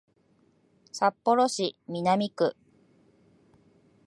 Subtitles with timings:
[0.91, 2.55] 札幌市南区